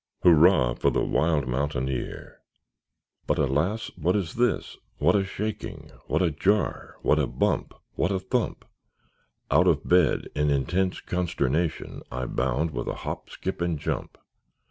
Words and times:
Hurrah, 0.23 0.73
for 0.73 0.89
the 0.89 1.05
wild 1.05 1.47
mountaineer! 1.47 2.41
But, 3.27 3.37
alas! 3.37 3.91
what 3.95 4.15
is 4.15 4.33
this? 4.33 4.77
what 4.97 5.15
a 5.15 5.23
shaking! 5.23 5.91
What 6.07 6.23
a 6.23 6.31
jar! 6.31 6.95
what 7.03 7.19
a 7.19 7.27
bump! 7.27 7.75
what 7.93 8.11
a 8.11 8.17
thump! 8.17 8.65
Out 9.51 9.67
of 9.67 9.87
bed, 9.87 10.27
in 10.33 10.49
intense 10.49 11.01
consternation, 11.01 12.01
I 12.11 12.25
bound 12.25 12.71
with 12.71 12.87
a 12.87 12.95
hop, 13.05 13.29
skip, 13.29 13.61
and 13.61 13.77
jump. 13.77 14.17